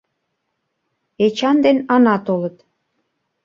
Эчан 1.25 1.57
ден 1.65 1.77
Ана 1.93 2.15
толыт. 2.25 2.57